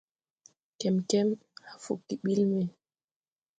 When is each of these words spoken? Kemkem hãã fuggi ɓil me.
Kemkem 0.79 1.29
hãã 1.65 1.77
fuggi 1.83 2.13
ɓil 2.23 2.41
me. 2.55 2.63